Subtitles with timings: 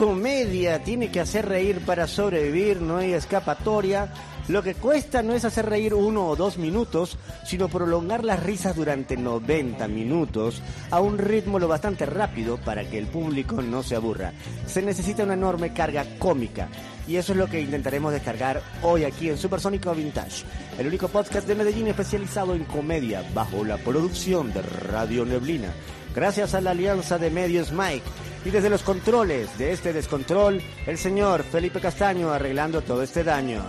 [0.00, 4.10] comedia tiene que hacer reír para sobrevivir, no hay escapatoria.
[4.48, 8.74] Lo que cuesta no es hacer reír uno o dos minutos, sino prolongar las risas
[8.74, 13.94] durante 90 minutos a un ritmo lo bastante rápido para que el público no se
[13.94, 14.32] aburra.
[14.66, 16.70] Se necesita una enorme carga cómica.
[17.06, 20.46] Y eso es lo que intentaremos descargar hoy aquí en Supersónico Vintage,
[20.78, 25.68] el único podcast de Medellín especializado en comedia bajo la producción de Radio Neblina.
[26.14, 30.98] Gracias a la alianza de medios Mike y desde los controles de este descontrol, el
[30.98, 33.62] señor Felipe Castaño arreglando todo este daño.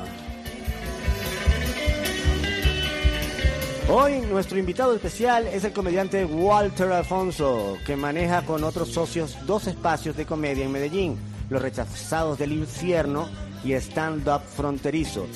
[3.90, 9.68] Hoy nuestro invitado especial es el comediante Walter Alfonso, que maneja con otros socios dos
[9.68, 11.18] espacios de comedia en Medellín,
[11.50, 13.28] Los Rechazados del Infierno
[13.66, 15.28] y Stand Up Fronterizo.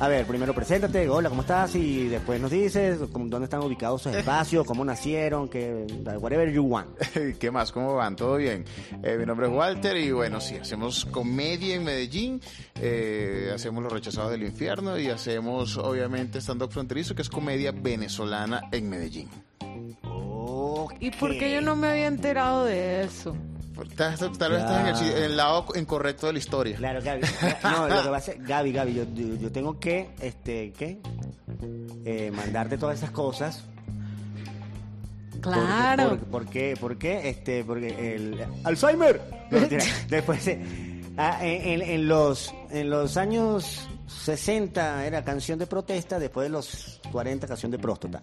[0.00, 1.74] A ver, primero preséntate, hola, ¿cómo estás?
[1.74, 5.84] Y después nos dices cómo- dónde están ubicados esos espacios, cómo nacieron, que
[6.18, 6.88] whatever you want.
[7.38, 7.70] ¿Qué más?
[7.70, 8.16] ¿Cómo van?
[8.16, 8.64] ¿Todo bien?
[9.02, 12.40] Eh, mi nombre es Walter y bueno, sí, hacemos comedia en Medellín,
[12.76, 17.70] eh, hacemos Los Rechazados del Infierno y hacemos obviamente Stand Up Fronterizo, que es comedia
[17.70, 19.28] venezolana en Medellín.
[20.98, 23.36] ¿Y por qué yo no me había enterado de eso?
[23.96, 26.76] Tal, tal- vez estás en el, en lado incorrecto de la historia.
[26.76, 27.22] Claro, Gaby.
[27.62, 30.98] No, lo que pasa es, Gaby, Gaby, yo, yo, yo tengo que, este, ¿qué?
[32.04, 33.64] Eh, mandarte todas esas cosas.
[35.40, 36.10] Claro.
[36.10, 36.76] ¿Por, por, por qué?
[36.78, 37.28] ¿Por qué?
[37.30, 39.20] Este, porque el Alzheimer.
[39.50, 39.84] No, mentira.
[40.08, 40.60] Después, eh,
[41.16, 46.50] ah, en, en- en los, en los años 60 era canción de protesta, después de
[46.50, 48.22] los 40 canción de próstata.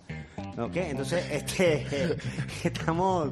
[0.60, 0.76] ¿Ok?
[0.76, 2.18] Entonces, este,
[2.64, 3.30] estamos...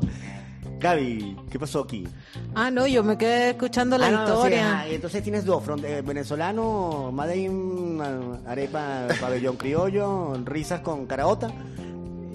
[0.79, 2.05] Gaby, ¿qué pasó aquí?
[2.53, 4.71] Ah, no, yo me quedé escuchando la Ah, no, no, sí, historia.
[4.73, 7.99] ajá, y entonces tienes dos, front- eh, venezolano, Madein,
[8.45, 11.51] arepa, pabellón criollo, risas con caraota.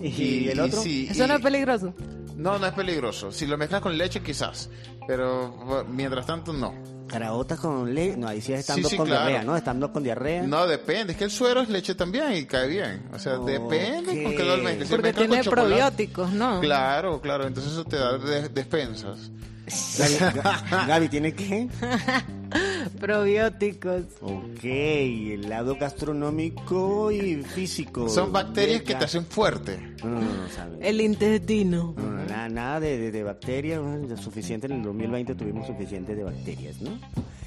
[0.03, 0.81] Y, el otro.
[0.83, 1.93] sí, Eso no y- es peligroso.
[2.41, 3.31] No, no es peligroso.
[3.33, 4.71] Si lo mezclas con leche, quizás.
[5.07, 6.75] Pero bueno, mientras tanto, no.
[7.09, 8.17] Caraota con leche.
[8.17, 9.27] No, ahí sí es estando Sí, sí, con claro.
[9.27, 9.57] diarrea, ¿no?
[9.57, 10.43] Estando con diarrea.
[10.45, 11.13] No, depende.
[11.13, 13.09] Es que el suero es leche también y cae bien.
[13.13, 14.89] O sea, depende con qué lo mezcles.
[14.89, 16.61] Si lo Porque mezclas con tiene probióticos, ¿no?
[16.61, 17.47] Claro, claro.
[17.47, 19.31] Entonces eso te da de- despensas.
[19.99, 21.69] Gaby, Ga- Gaby, ¿tiene qué?
[22.99, 24.03] Probióticos.
[24.21, 28.09] Ok, el lado gastronómico y físico.
[28.09, 29.79] Son bacterias que te hacen fuerte.
[30.03, 30.79] No, no, no, no, sabe.
[30.89, 31.95] El intestino.
[31.97, 33.81] No, no, nada, nada de, de- de bacterias,
[34.21, 36.91] suficiente en el 2020 tuvimos suficiente de bacterias, ¿no?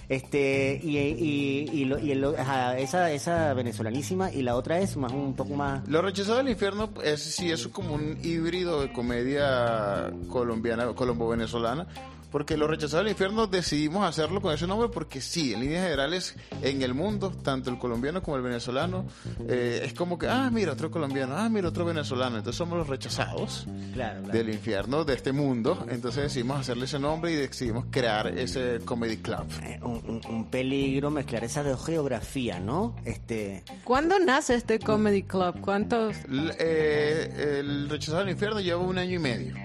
[0.09, 4.95] Este, y, y, y, lo- y el- ajá, esa, esa venezolanísima y la otra es
[4.97, 5.87] más un poco más...
[5.87, 11.87] Lo rechazado del infierno es sí es como un híbrido de comedia colombiana, colombo-venezolana.
[12.33, 16.35] Porque Los Rechazados del Infierno decidimos hacerlo con ese nombre porque sí, en líneas generales,
[16.63, 19.05] en el mundo, tanto el colombiano como el venezolano,
[19.47, 22.37] eh, es como que, ah, mira, otro colombiano, ah, mira, otro venezolano.
[22.37, 24.37] Entonces somos los rechazados Claro, claro.
[24.37, 25.85] del infierno, de este mundo.
[25.89, 29.45] Entonces decidimos hacerle ese nombre y decidimos crear ese comedy club.
[29.61, 32.95] Eh, Un, un- un peligro mezclar esa de geografía, ¿no?
[33.05, 35.61] Este, ¿Cuándo nace este comedy club?
[35.61, 36.15] ¿Cuántos?
[36.27, 39.55] L- eh, el rechazado del infierno lleva un año y medio.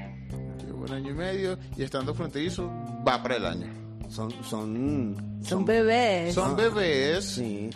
[0.88, 2.71] Un año y medio y estando fronterizo
[3.06, 3.66] va para el año.
[4.09, 6.34] son, son, Son bebés.
[6.34, 7.25] Son bebés.
[7.25, 7.71] sí.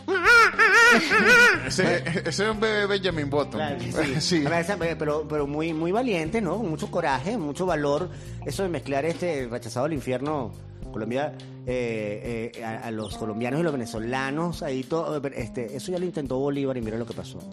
[1.66, 3.52] Ese, ese es un bebé Benjamin Button.
[3.52, 3.78] Claro
[4.20, 4.44] sí.
[4.98, 6.58] Pero, pero muy, muy valiente, ¿no?
[6.58, 8.10] Con mucho coraje, mucho valor.
[8.44, 10.52] Eso de mezclar este rechazado del infierno,
[10.92, 11.32] Colombia,
[11.66, 16.04] eh, eh, a, a los colombianos y los venezolanos, ahí todo, este, eso ya lo
[16.04, 17.38] intentó Bolívar y mira lo que pasó.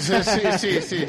[0.00, 1.06] Sí, sí, sí, sí.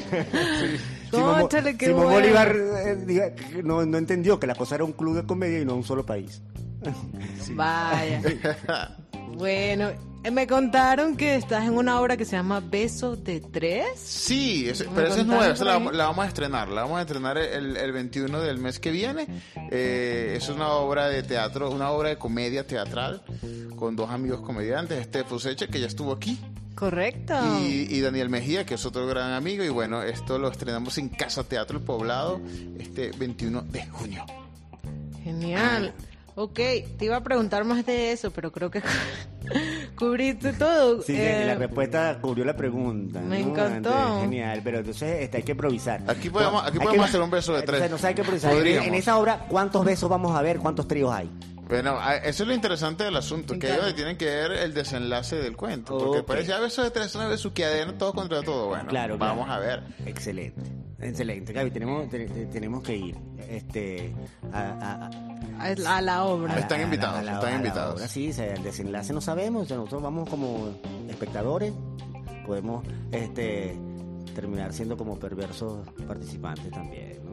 [1.11, 2.09] Simón, Simón bueno.
[2.09, 5.75] Bolívar eh, no, no entendió que la cosa era un club de comedia y no
[5.75, 6.41] un solo país.
[7.53, 8.21] Vaya.
[9.37, 9.91] bueno,
[10.29, 13.99] me contaron que estás en una obra que se llama Beso de Tres.
[13.99, 17.37] Sí, ¿Me pero esa es nueva, esa la, vamos a estrenar, la vamos a estrenar
[17.39, 19.25] el, el 21 del mes que viene.
[19.71, 23.23] Eh, es una obra de teatro, una obra de comedia teatral
[23.75, 26.37] con dos amigos comediantes, este Fuseche que ya estuvo aquí
[26.75, 27.33] Correcto.
[27.59, 31.09] y, y Daniel Mejía que es otro gran amigo y bueno, esto lo estrenamos en
[31.09, 32.39] Casa Teatro El Poblado
[32.77, 34.25] este 21 de junio.
[35.23, 35.93] Genial.
[36.35, 38.81] Ok, te iba a preguntar más de eso, pero creo que
[39.97, 41.01] cubriste todo.
[41.01, 43.19] Sí, Eh, la respuesta cubrió la pregunta.
[43.21, 43.49] me ¿no?
[43.49, 44.21] encantó.
[44.21, 46.01] Genial, pero entonces este, hay que improvisar.
[46.07, 47.89] Aquí podemos- aquí podemos hacer un beso de tres.
[47.91, 48.51] No sé, hay que improvisar.
[48.51, 48.87] En, Podríamos.
[48.87, 50.57] en esa obra, ¿cuántos besos vamos a ver?
[50.59, 51.29] ¿Cuántos tríos hay?
[51.69, 53.83] Bueno, eso es lo interesante del asunto, que Claro.
[53.83, 56.25] ellos tienen que ver el desenlace del cuento, porque Ok.
[56.25, 58.67] parece a veces de tres, una besuqueadera, todo contra todo.
[58.67, 59.61] Bueno, Claro, vamos claro.
[59.63, 59.83] a ver.
[60.05, 60.61] Excelente,
[60.99, 61.53] excelente.
[61.53, 63.15] Gaby, tenemos, te- te- tenemos que ir
[63.49, 64.13] este,
[64.51, 65.09] a, a- a-
[65.63, 66.53] a, la obra.
[66.53, 67.95] a la- Están a la- invitados, a la- están invitados.
[67.95, 68.07] obra.
[68.07, 70.69] sí, el desenlace no sabemos, nosotros vamos como
[71.09, 71.73] espectadores,
[72.45, 73.77] podemos este
[74.35, 77.30] terminar siendo como perversos participantes también, ¿no?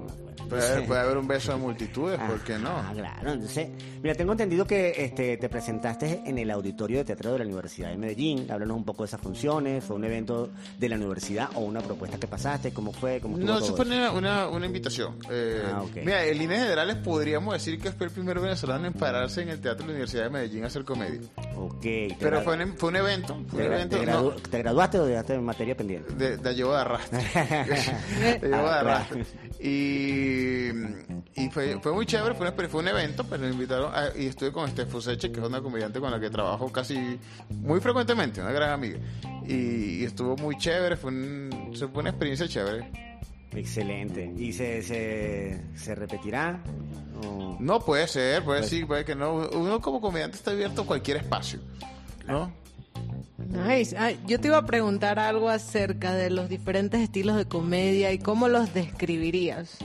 [0.49, 2.71] Puede, haber- puede haber un beso de multitudes, ¿por qué no?
[2.71, 3.33] Ah, claro.
[3.35, 3.69] Entonces,
[4.03, 7.91] mira, tengo entendido que este, te presentaste en el auditorio de teatro de la Universidad
[7.91, 8.51] de Medellín.
[8.51, 9.85] Háblanos un poco de esas funciones.
[9.85, 12.73] ¿Fue un evento de la universidad o una propuesta que pasaste?
[12.73, 13.21] ¿Cómo fue?
[13.21, 15.17] ¿Cómo No, eso fue una, una, una invitación.
[15.31, 15.97] Eh, Ah, ok.
[15.97, 19.61] Mira, en líneas generales podríamos decir que fue el primer venezolano en pararse en el
[19.61, 21.21] Teatro de la Universidad de Medellín a hacer comedia.
[21.57, 21.81] Ok.
[21.83, 24.59] ¿Te Pero fue un, fue un evento, fue te, un evento te no, gradu- ¿Te
[24.59, 26.15] graduaste o dejaste en materia pendiente?
[26.15, 27.19] de, de llevo de arrastre.
[27.19, 29.27] de llevo de arrastre.
[29.61, 29.98] Y,
[31.37, 34.27] y fue, fue muy chévere, fue, una- fue un evento, pues nos invitaron a- y
[34.27, 37.19] estuve con Estefo Seche, que es una comediante con la que trabajo casi
[37.51, 38.99] muy frecuentemente, una gran amiga.
[39.47, 42.91] Y, y estuvo muy chévere, fue, un- fue una experiencia chévere.
[43.53, 44.31] Excelente.
[44.37, 46.63] ¿Y se, se, se repetirá?
[47.25, 49.49] ¿O- No puede ser, puede Pues- sí, puede que no.
[49.53, 51.59] Uno como comediante está abierto a cualquier espacio,
[52.27, 52.53] ¿no?
[53.47, 53.97] Nice.
[53.97, 58.19] Ah, yo te iba a preguntar algo acerca de los diferentes estilos de comedia y
[58.19, 59.79] cómo los describirías.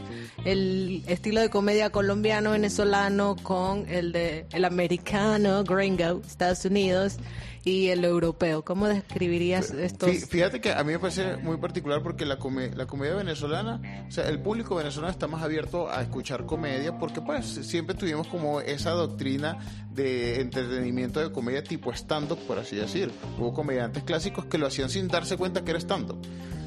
[0.44, 7.17] El estilo de comedia colombiano, venezolano con el de el americano, gringo, Estados Unidos
[7.65, 8.63] y el europeo.
[8.65, 10.10] ¿Cómo describirías estos?
[10.10, 14.06] Fí- Fíjate que a mí me parece muy particular porque la, come- la comedia venezolana,
[14.07, 18.27] o sea, el público venezolano está más abierto a escuchar comedia porque pues siempre tuvimos
[18.27, 19.57] como esa doctrina
[19.92, 23.12] de entretenimiento de comedia tipo stand-up, por así decir.
[23.39, 26.19] Hubo comediantes clásicos que lo hacían sin darse cuenta que era stand-up.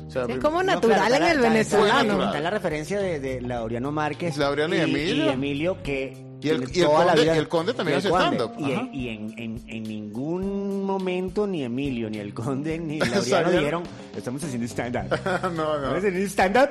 [0.06, 2.12] O sea, Es como no, natural en el está- venezolano.
[2.12, 4.36] Está, está la referencia de, de Laureano Márquez.
[4.36, 5.26] Laureano y Emilio.
[5.26, 6.24] Y Emilio que...
[6.42, 8.88] Y el- y el Conde- y el Conde también el hace stand-up, Y, ajá.
[8.92, 13.82] y en, en, en ningún momento ni Emilio, ni el Conde, ni Laureano dijeron,
[14.16, 15.18] estamos haciendo stand-up.
[15.42, 15.74] no, no.
[15.96, 16.68] ¿Estamos haciendo stand-up?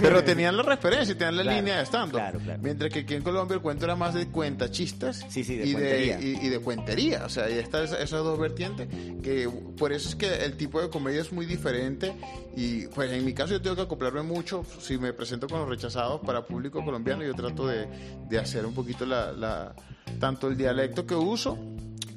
[0.00, 2.18] Pero tenían la referencia, tenían la Claro, línea de stand-up.
[2.18, 2.60] claro, claro.
[2.62, 5.72] Mientras que aquí en Colombia el cuento era más de cuentachistas Sí, sí, de y,
[5.72, 6.16] cuentería.
[6.18, 7.24] de, y, y de cuentería.
[7.24, 8.88] O sea, ahí están esas, esas dos vertientes.
[9.22, 12.12] que Por eso es que el tipo de comedia es muy diferente.
[12.56, 14.64] Y pues en mi caso yo tengo que acoplarme mucho.
[14.80, 17.86] Si me presento con los rechazados para público colombiano, yo trato de,
[18.28, 19.74] de hacer un poquito la, la-
[20.20, 21.58] tanto el dialecto que uso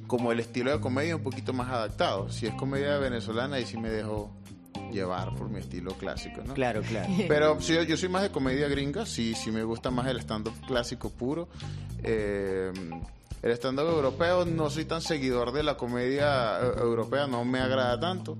[0.08, 2.30] como el estilo de comedia un poquito más adaptado.
[2.32, 4.32] Si es comedia venezolana, y sí me dejo
[4.92, 6.54] llevar por mi estilo clásico, ¿no?
[6.54, 7.12] Claro, claro.
[7.28, 10.54] Pero sí, yo soy más de comedia gringa, sí, sí me gusta más el stand-up
[10.66, 11.50] clásico puro.
[12.04, 12.72] Eh,
[13.42, 18.00] el stand-up europeo no soy tan seguidor de la comedia eh, europea, no me agrada
[18.00, 18.38] tanto.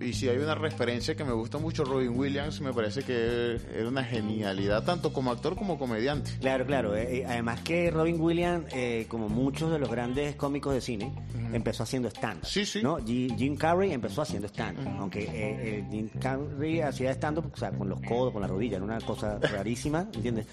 [0.00, 3.88] Y si hay una referencia que me gusta mucho, Robin Williams, me parece que era
[3.88, 6.30] una genialidad, tanto como actor como comediante.
[6.40, 6.94] Claro, claro.
[6.94, 11.12] eh, eh, además que Robin Williams, eh, como muchos de los grandes cómicos de cine,
[11.52, 12.46] empezó haciendo stand-up.
[12.46, 12.80] Sí, sí.
[12.80, 12.98] ¿no?
[13.00, 14.86] Ji- Jim Carrey empezó haciendo stand-up.
[15.00, 18.76] Aunque eh, eh, Jim Carrey hacía stand-up, o sea, con los codos, con la rodilla,
[18.76, 20.46] era una cosa rarísima, ¿entiendes?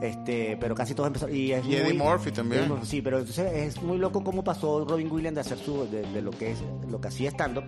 [0.00, 1.34] Este, pero casi todos empezaron.
[1.34, 2.60] Y, es Y Eddie muy- Murphy también.
[2.62, 5.88] Eddie Murphy, Sí, pero entonces es muy loco cómo pasó Robin Williams de hacer su,
[5.90, 6.58] de, de lo que es,
[6.90, 7.64] lo que hacía stand-up,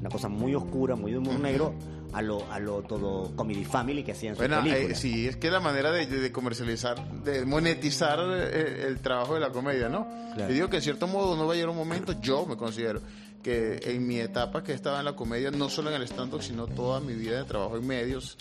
[0.00, 1.74] una cosa muy oscura, muy de humor negro,
[2.12, 4.98] a lo, a lo todo comedy family que hacían sus Bueno, eh, películas.
[4.98, 9.50] sí, es que la manera de, de comercializar, de monetizar eh, el, trabajo de la
[9.50, 10.08] comedia, ¿no?
[10.34, 10.50] Claro.
[10.50, 13.00] Y digo que en cierto modo no va a llegar un momento, yo me considero,
[13.42, 16.66] que en mi etapa que estaba en la comedia, no solo en el stand-up, sino
[16.66, 18.36] toda mi vida de trabajo en medios,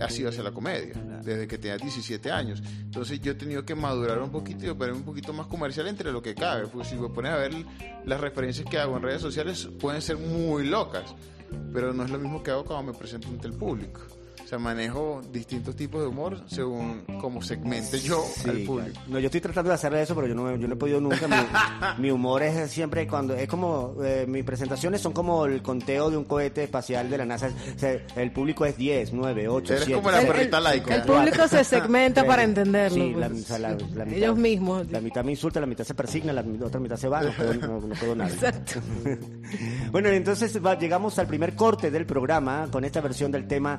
[0.00, 2.62] ha sido hacia la comedia, desde que tenía 17 años.
[2.80, 6.12] Entonces yo he tenido que madurar un poquito y operar un poquito más comercial entre
[6.12, 7.52] lo que cabe, porque si me pones a ver
[8.04, 11.14] las referencias que hago en redes sociales, pueden ser muy locas,
[11.72, 14.00] pero no es lo mismo que hago cuando me presento ante el público.
[14.52, 18.66] Sea, manejo distintos tipos de humor según como segmente yo Sí, al claro.
[18.66, 19.00] público.
[19.08, 21.26] No, yo estoy tratando de hacer eso, pero yo no, yo no he podido nunca.
[21.26, 21.36] Mi,
[22.02, 23.34] mi humor es siempre cuando.
[23.34, 23.94] Es como.
[24.04, 27.48] eh, mis presentaciones son como el conteo de un cohete espacial de la NASA.
[27.74, 29.96] O sea, el público es 10, 9, 8, Eres 7.
[29.98, 30.94] como la El- perrita el- laica.
[30.96, 32.94] El público se segmenta para entenderlo.
[33.02, 33.44] Sí, la, pues.
[33.44, 34.90] o sea, la- la mitad- Ellos mismos.
[34.90, 37.54] La mitad me insulta, la mitad se persigna, la otra mitad se va, no puedo,
[37.54, 38.28] no- no puedo nada.
[38.30, 38.80] Exacto.
[39.92, 43.78] bueno, entonces va- llegamos al primer corte del programa con esta versión del tema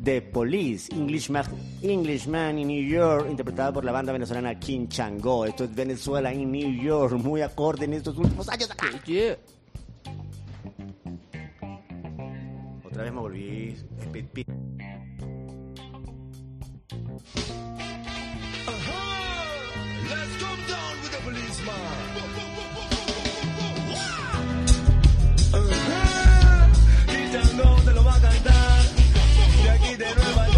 [0.00, 1.44] de Police, Englishman,
[1.82, 5.44] Englishman in New York, interpretada por la banda venezolana King Chango.
[5.44, 8.86] Esto es Venezuela en New York, muy acorde en estos últimos años acá.
[9.04, 9.36] Yeah.
[12.84, 14.48] Otra vez me volví speed pit.
[18.66, 19.09] Let's
[30.10, 30.49] De aquí de Nueva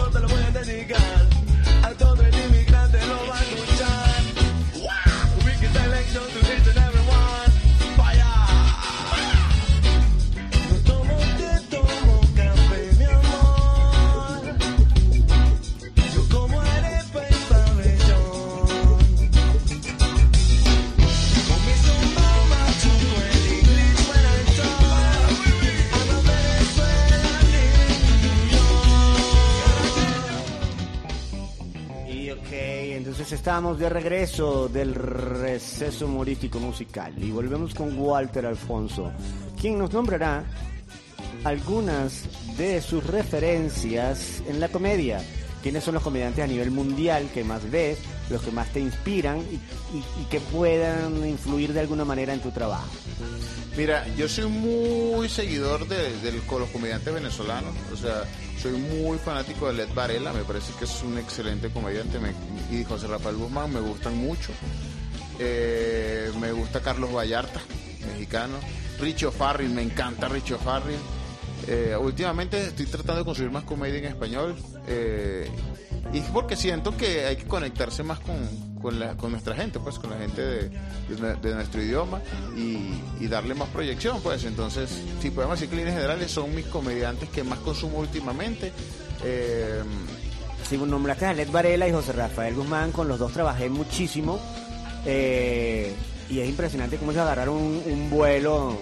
[33.53, 39.13] estamos de regreso del receso humorístico musical y volvemos con Walter Alfonso,
[39.61, 40.43] quien nos nombrará
[41.45, 42.25] algunas
[42.57, 45.21] de sus referencias en la comedia.
[45.63, 47.99] ¿Quiénes son los comediantes a nivel mundial que más ves,
[48.31, 52.41] los que más te inspiran y, y- y que puedan influir de alguna manera en
[52.41, 52.89] tu trabajo?
[53.77, 58.25] Mira, yo soy muy seguidor de, de los comediantes venezolanos, o sea,
[58.61, 62.35] soy muy fanático de Led Varela, me parece que es un excelente comediante, me-
[62.71, 64.53] y José Rafael Guzmán me gustan mucho.
[65.39, 67.61] Eh, me gusta Carlos Vallarta,
[68.13, 68.57] mexicano.
[69.01, 70.99] Richo Farrin, me encanta Richo Farrin.
[71.67, 74.55] Eh, últimamente estoy tratando de consumir más comedia en español.
[74.87, 75.49] eh,
[76.13, 78.37] y es porque siento que hay que conectarse más con,
[78.83, 82.21] con, la- con nuestra gente, pues con la gente de, de nue- de nuestro idioma
[82.57, 82.99] y,
[83.29, 84.45] darle más proyección, pues.
[84.45, 88.73] Entonces, si podemos decir que líneas generales son mis comediantes que más consumo últimamente.
[89.25, 89.83] Eh,
[90.69, 94.39] Si nombraste a Led Varela y José Rafael Guzmán, con los dos trabajé muchísimo.
[95.07, 95.93] eh,
[96.31, 98.79] y es impresionante cómo se agarraron un vuelo.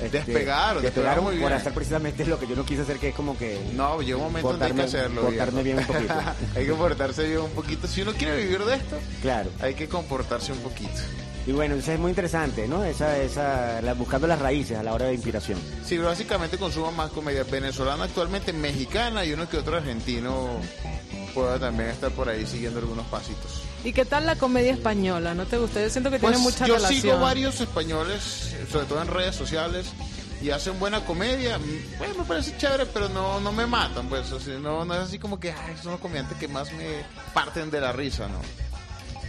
[0.00, 1.52] Este, despegaron despegaron muy por bien.
[1.60, 3.58] hacer precisamente lo que yo no quise hacer, que es como que.
[3.74, 5.22] No, llega un momento donde hay que Portarme- hacerlo.
[5.22, 6.14] portarme bien un poquito.
[6.56, 7.86] hay que portarse bien un poquito.
[7.88, 9.50] Si uno quiere vivir de esto, Claro.
[9.60, 11.00] hay que comportarse un poquito.
[11.46, 12.84] Y bueno, entonces es muy interesante, ¿no?
[12.84, 15.58] Esa, esa, la- buscando las raíces a la hora de inspiración.
[15.82, 20.58] Sí, pero básicamente consumo más comedia venezolana, actualmente mexicana y uno que otro argentino
[21.28, 23.62] pueda también estar por ahí siguiendo algunos pasitos.
[23.84, 25.34] ¿Y qué tal la comedia española?
[25.34, 25.80] ¿No te gusta?
[25.80, 27.00] Yo siento que tiene mucha Pues yo relación.
[27.00, 29.86] sigo varios españoles, sobre todo en redes sociales,
[30.42, 31.58] y hacen buena comedia.
[31.58, 34.30] Mm, Bueno, me parece chévere, pero no, no me matan, pues.
[34.32, 37.04] o sea, no, no es así como que ay, son los comediantes que más me
[37.34, 38.40] parten de la risa, ¿no?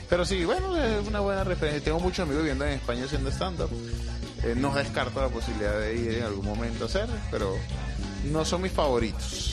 [0.09, 1.83] Pero sí, bueno, es una buena referencia.
[1.83, 3.69] Tengo muchos amigos viviendo en España haciendo stand-up.
[4.43, 7.55] Eh, no descarto la posibilidad de ir en algún momento a hacer, pero
[8.25, 9.48] no son mis favoritos.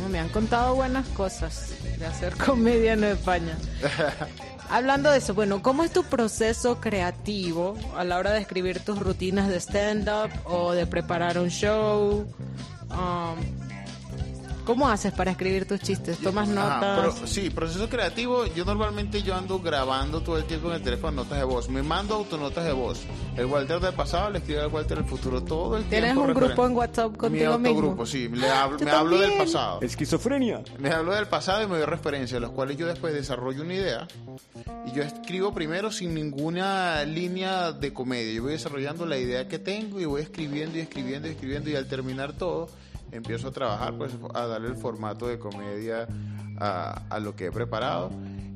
[0.00, 3.56] No, Me han contado buenas cosas de hacer comedia en España.
[4.70, 8.98] Hablando de eso, bueno, ¿cómo es tu proceso creativo a la hora de escribir tus
[8.98, 12.26] rutinas de stand-up o de preparar un show?
[12.90, 13.61] Um,
[14.64, 16.18] ¿Cómo haces para escribir tus chistes?
[16.18, 17.28] ¿Tomas Ajá, notas?
[17.28, 18.46] sí, proceso creativo.
[18.54, 21.68] Yo normalmente yo ando grabando todo el tiempo en el teléfono notas de voz.
[21.68, 23.00] Me mando autonotas de voz.
[23.36, 26.06] El Walter del pasado le escribe al Walter del futuro todo el tiempo.
[26.06, 27.68] ¿Tienes un referente- grupo en WhatsApp Mi contigo mismo?
[27.76, 28.28] autogrupo, sí.
[28.28, 29.80] Le hablo, Yo me hablo del pasado.
[29.82, 30.62] Esquizofrenia.
[30.78, 34.06] Me hablo del pasado y me doy referencias, los cuales yo después desarrollo una idea
[34.86, 38.32] y yo escribo primero sin ninguna línea de comedia.
[38.32, 41.74] Yo voy desarrollando la idea que tengo y voy escribiendo y escribiendo y escribiendo y
[41.76, 42.68] al terminar todo
[43.12, 46.08] empiezo a trabajar, pues a darle el formato de comedia
[46.58, 48.10] a, a lo que he preparado.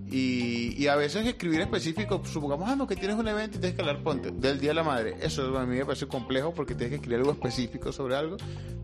[0.08, 3.76] Y, y a veces escribir específico, supongamos, ah, no, que tienes un evento y tienes
[3.76, 5.16] que hablar, ponte, del Día de la Madre.
[5.20, 8.36] Eso a mí me parece complejo porque tienes que escribir algo específico sobre algo,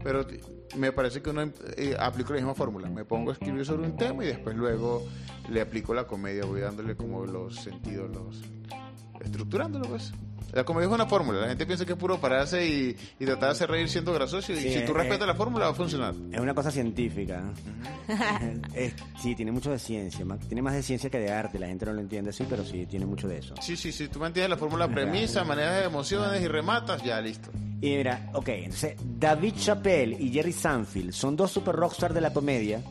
[0.03, 0.27] pero
[0.77, 2.91] me parece que uno eh, aplico la misma fórmula.
[2.91, 5.07] Me pongo a escribir sobre un tema y después luego
[5.49, 8.43] le aplico la comedia, voy dándole como los sentidos, los
[9.25, 10.13] estructurándolo, pues.
[10.53, 13.45] La comedia es una fórmula, la gente piensa que es puro pararse y, y tratar
[13.49, 16.15] de hacer reír siendo gracioso y Sí, si tú respetas la fórmula va a funcionar.
[16.31, 17.43] Es una cosa científica.
[18.75, 20.25] Es- sí, tiene mucho de ciencia.
[20.27, 21.59] más- Tiene más de ciencia que de arte.
[21.59, 23.55] La gente no lo entiende así, pero sí, tiene mucho de eso.
[23.63, 27.51] Sí, sí, sí, tú mantienes la fórmula premisa, maneras de emociones y rematas, ya listo.
[27.81, 32.33] Y mira, ok, entonces David Chappelle y Jerry Sanfield son dos super rockstar de la
[32.33, 32.83] comedia.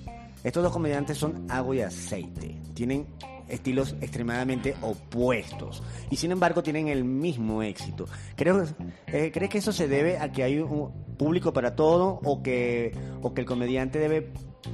[0.44, 2.58] Estos dos comediantes son agua y aceite.
[2.74, 3.06] Tienen
[3.52, 5.84] estilos extremadamente opuestos.
[6.10, 8.08] Y sin embargo tienen el mismo éxito.
[8.36, 8.66] Creo,
[9.08, 12.94] eh, ¿Crees que eso se debe a que hay un público para todo o que,
[13.22, 14.32] o que el comediante debe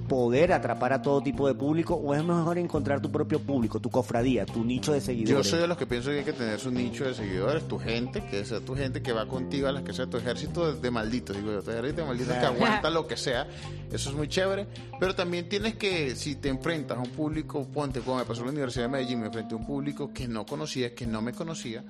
[0.07, 3.89] poder atrapar a todo tipo de público o es mejor encontrar tu propio público, tu
[3.89, 5.47] cofradía, tu nicho de Yo seguidores?
[5.47, 8.23] soy de los que pienso que hay que tener su nicho de seguidores, tu gente,
[8.29, 10.91] que sea tu gente que va contigo a las que sea tu ejército de, de
[10.91, 13.47] malditos, digo yo, tu ejército de malditos que aguanta lo que sea,
[13.91, 14.67] eso es muy chévere,
[14.99, 18.47] pero también tienes que, si te enfrentas a un público, ponte como me pasó en
[18.47, 21.33] la Universidad de Medellín, me enfrenté a un público que no conocía, que no me
[21.33, 21.83] conocía,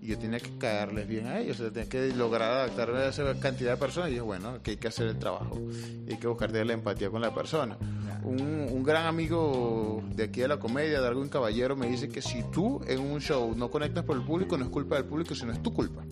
[0.00, 3.08] y yo tenía que caerles bien a ellos, o sea, tenía que lograr adaptarme a
[3.08, 5.60] esa cantidad de personas, y dije, bueno, que hay que hacer el trabajo,
[6.08, 7.76] hay que buscar la empatía con la persona.
[8.22, 12.42] Un, un gran amigo de aquí de la comedia, Darwin Caballero, me dice que si
[12.44, 15.52] tú en un show no conectas por el público, no es culpa del público, sino
[15.52, 16.02] es tu culpa.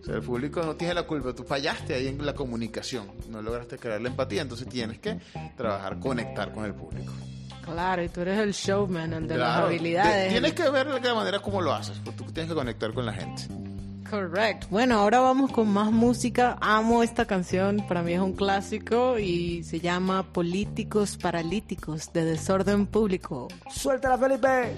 [0.00, 3.42] O sea, el público no tiene la culpa, tú fallaste ahí en la comunicación, no
[3.42, 5.18] lograste crear la empatía, entonces tienes que
[5.56, 7.12] trabajar, conectar con el público.
[7.72, 10.30] Claro, y tú eres el showman, el de las Claro, habilidades.
[10.32, 13.06] Tienes que ver de la manera como lo haces, porque tú tienes que conectar con
[13.06, 13.42] la gente.
[14.10, 14.66] Correcto.
[14.70, 16.58] Bueno, ahora vamos con más música.
[16.60, 22.86] Amo esta canción, para mí es un clásico y se llama Políticos Paralíticos de Desorden
[22.86, 23.46] Público.
[23.70, 24.74] ¡Suéltala, Felipe!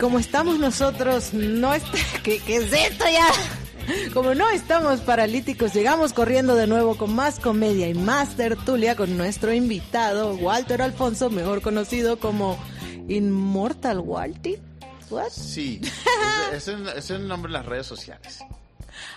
[0.00, 1.86] Como estamos nosotros, no est-
[2.22, 3.26] ¿Qué, ¿Qué es esto ya?
[4.14, 9.16] Como no estamos paralíticos, llegamos corriendo de nuevo con más comedia y más tertulia con
[9.16, 12.56] nuestro invitado, Walter Alfonso, mejor conocido como
[13.08, 14.60] Immortal Walter.
[15.10, 15.30] What?
[15.30, 15.80] Sí,
[16.52, 18.38] ese, ese- ese es el nombre en las redes sociales.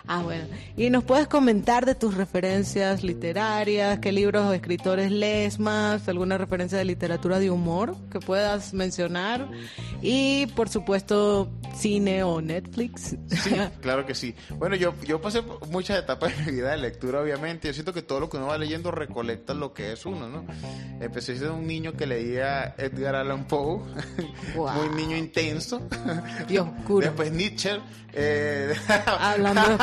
[0.07, 0.45] Ah, bueno.
[0.75, 6.38] Y nos puedes comentar de tus referencias literarias, qué libros o escritores lees más, alguna
[6.38, 9.48] referencia de literatura de humor que puedas mencionar.
[10.01, 13.15] Y, por supuesto, cine o Netflix.
[13.29, 14.36] Sí, claro que sí.
[14.57, 17.69] Bueno, yo, yo pasé muchas etapas de mi vida de lectura, obviamente.
[17.69, 20.45] Yo siento que todo lo que uno va leyendo recolecta lo que es uno, ¿no?
[21.00, 23.81] Empecé siendo un niño que leía Edgar Allan Poe,
[24.55, 24.69] Wow.
[24.74, 25.81] muy niño intenso.
[26.49, 27.06] Y oscuro.
[27.08, 27.80] Después Nietzsche.
[28.13, 28.73] eh,
[29.19, 29.77] Hablando de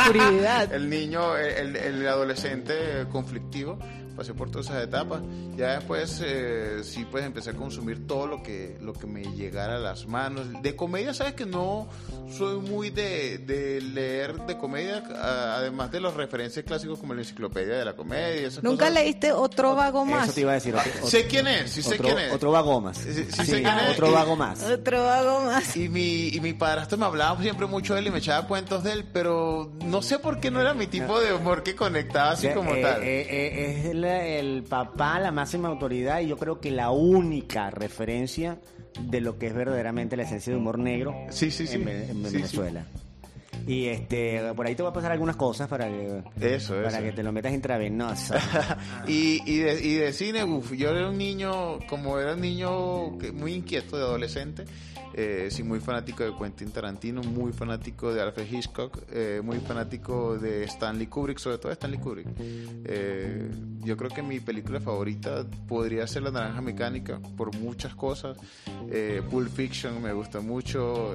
[0.72, 3.78] el niño, el adolescente conflictivo.
[4.20, 5.22] Pasé por todas esas etapas.
[5.56, 9.76] Ya después eh, sí pues empecé a consumir todo lo que, lo que me llegara
[9.76, 10.46] a las manos.
[10.62, 11.88] De comedia, sabes que no
[12.36, 15.02] soy muy de, de leer de comedia,
[15.56, 18.46] además de los referencias clásicos como la enciclopedia de la comedia.
[18.48, 19.02] esas ¿Nunca cosas.
[19.02, 20.24] leíste otro vago más?
[20.24, 20.74] Eso te iba a decir.
[20.74, 22.32] Otro, Sé quién es, sí sé otro, quién es.
[22.34, 22.98] Otro vago más.
[22.98, 23.92] Sí, sí, sí sé quién es.
[23.92, 24.62] otro Y- vago más.
[24.64, 25.74] Otro vago más.
[25.78, 28.84] Y mi, y mi padrastro me hablaba siempre mucho de él y me echaba cuentos
[28.84, 32.32] de él, pero no sé por qué no era mi tipo de humor que conectaba
[32.32, 33.02] así como eh, tal.
[33.02, 37.70] eh, eh, es la- el papá, la máxima autoridad y yo creo que la única
[37.70, 38.58] referencia
[39.00, 41.76] de lo que es verdaderamente la esencia de humor negro Sí, sí, sí.
[41.76, 42.84] en, en Venezuela.
[43.70, 47.02] Y este, por ahí te voy a pasar algunas cosas para que, Eso, para eso.
[47.02, 48.34] que te lo metas intravenoso.
[49.06, 53.10] y, y, de, y de cine, uf, yo era un niño, como era un niño
[53.32, 54.64] muy inquieto de adolescente,
[55.14, 60.36] eh, sí, muy fanático de Quentin Tarantino, muy fanático de Alfred Hitchcock, eh, muy fanático
[60.36, 62.26] de Stanley Kubrick, sobre todo de Stanley Kubrick.
[62.38, 63.50] Eh,
[63.84, 68.36] yo creo que mi película favorita podría ser La Naranja Mecánica, por muchas cosas.
[68.90, 71.14] Eh, Pulp Fiction me gusta mucho.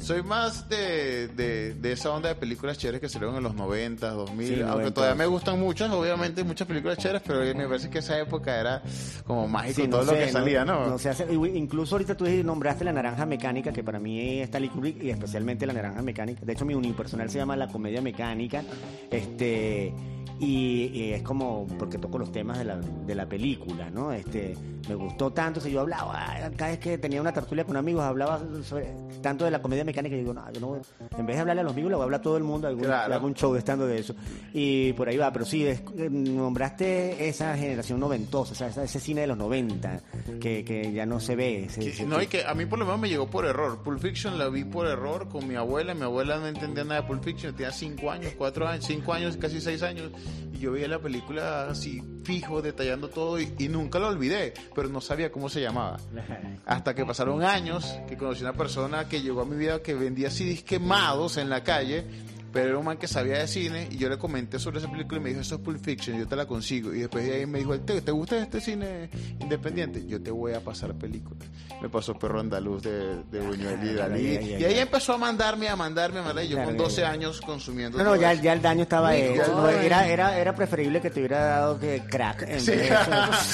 [0.00, 4.10] Soy más de, de, de esa onda de películas chéveres que salieron en los 90,
[4.10, 4.94] 2000, Sí, aunque 90.
[4.94, 8.82] todavía me gustan muchas, obviamente muchas películas chéveres, pero me parece que esa época era
[9.26, 10.98] como mágico Sí, todo lo sé, que salía, ¿no?
[10.98, 15.02] se hace- incluso ahorita tú nombraste la naranja mecánica, que para mí es Stanley Kubrick
[15.02, 16.44] y especialmente la naranja mecánica.
[16.44, 18.62] De hecho, mi unipersonal se llama la comedia mecánica.
[19.10, 19.92] Este.
[20.40, 24.10] Y, y es como porque toco los temas de la, de la película, ¿no?
[24.10, 24.56] Este,
[24.88, 26.26] me gustó tanto, si yo hablaba,
[26.56, 30.16] cada vez que tenía una tertulia con amigos, hablaba sobre, tanto de la comedia mecánica,
[30.16, 30.80] y digo, no, yo no,
[31.18, 32.68] en vez de hablarle a los amigos, le voy a hablar a todo el mundo,
[32.68, 33.12] algún, Claro.
[33.12, 34.14] algún show estando de eso.
[34.54, 38.98] Y por ahí va, pero sí, es- eh, nombraste esa generación noventosa, o sea, ese
[38.98, 40.00] cine de los 90,
[40.40, 41.66] que, que ya no se ve.
[41.68, 43.82] se- Que- se- no, y que a mí por lo menos me llegó por error.
[43.82, 45.92] Pulp Fiction la vi por error con mi abuela.
[45.94, 47.54] Mi abuela no entendía nada de Pulp Fiction.
[47.54, 50.10] Tenía 5 años, 4 años, 5 años, casi 6 años.
[50.52, 53.40] Y yo veía la película así fijo, detallando todo.
[53.40, 55.98] Y, y nunca la olvidé, pero no sabía cómo se llamaba.
[56.66, 60.30] Hasta que pasaron años que conocí una persona que llegó a mi vida que vendía
[60.30, 62.04] CDs quemados en la calle.
[62.52, 65.20] Pero era un man que sabía de cine y yo le comenté sobre esa película
[65.20, 66.92] y me dijo, eso es Pulp Fiction, yo te la consigo.
[66.94, 69.08] Y después de ahí me dijo, ¿te, te gusta este cine
[69.38, 70.04] independiente?
[70.06, 71.48] Yo te voy a pasar películas.
[71.80, 74.26] Me pasó Perro Andaluz de, de Buñuel y Dalí.
[74.58, 76.44] Y ahí empezó a mandarme, a mandarme, a mandarme.
[76.44, 77.10] Y yo con ya, 12 ya.
[77.10, 79.46] años consumiendo No, no, ya, ya el daño estaba hecho.
[79.54, 82.42] No, era, era, era preferible que te hubiera dado que crack.
[82.48, 82.72] En Sí.
[82.72, 82.98] vez de eso.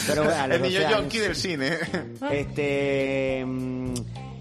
[0.08, 1.70] Pero a los El niño 12 años, del cine.
[2.30, 3.44] Este.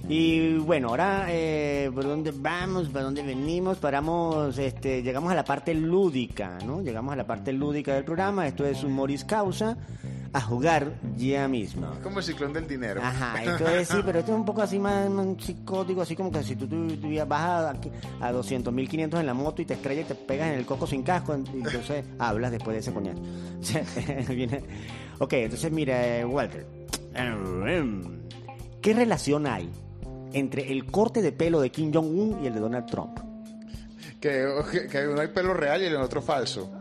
[0.08, 2.90] Y bueno, ahora, eh, ¿por dónde vamos?
[2.90, 3.80] ¿Para dónde venimos?
[3.80, 6.82] Paramos, este, llegamos a la parte lúdica, ¿no?
[6.82, 8.48] Llegamos a la parte lúdica del programa.
[8.48, 9.78] Esto es Humoris Causa.
[10.32, 11.88] A jugar ya mismo.
[12.04, 13.02] Como el ciclón del dinero.
[13.02, 16.30] Ajá, esto es, sí, pero esto es un poco así más, más psicótico, así como
[16.30, 17.74] que si tú, tú, tú vas a,
[18.20, 20.66] a 200 mil 500 en la moto y te estrellas y te pegas en el
[20.66, 23.22] coco sin casco, y entonces hablas después de ese coñazo.
[25.20, 26.68] Ok, entonces mira, eh, Walter,
[28.82, 29.72] ¿qué relación hay
[30.36, 33.20] entre el corte de pelo de Kim Jong-un y el de Donald Trump?
[34.20, 34.46] Que,
[34.92, 36.72] que, uno hay pelo real y el otro falso.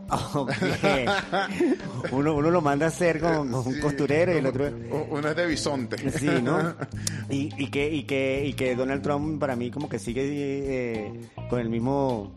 [2.11, 4.69] Uno, uno lo manda a hacer con, con un costurero y el otro...
[5.09, 6.09] Uno es de bisonte.
[6.11, 6.75] Sí, ¿no?
[7.27, 11.21] Y, y que, y, que, y que Donald Trump para mí como que sigue eh,
[11.49, 12.33] con el mismo...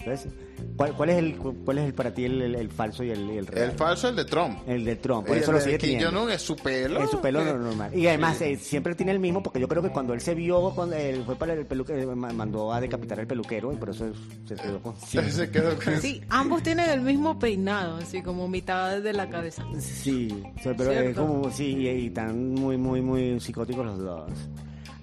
[0.76, 3.28] ¿Cuál, cuál, es el, ¿Cuál es el para ti el, el- el falso y el,
[3.30, 3.70] el real?
[3.70, 4.58] El falso es el de Trump.
[4.66, 6.10] El de Trump, por eso lo sigue teniendo.
[6.10, 7.00] Jong-un es su pelo.
[7.04, 7.94] Es su pelo que- normal.
[7.96, 10.70] Y además eh, siempre tiene el mismo porque yo creo que cuando él se vio,
[10.74, 14.06] cuando él fue para el peluquero, mandó a decapitar al peluquero y por eso
[14.46, 14.96] se quedó con...
[14.96, 19.28] Sí, Se quedó con- Sí, ambos tienen el mismo peinado, así como mitad de la
[19.28, 19.64] cabeza.
[19.80, 21.26] sí, o sea, pero es Cierto.
[21.26, 21.50] como...
[21.50, 24.30] Sí, y, están muy, muy, muy psicóticos los dos.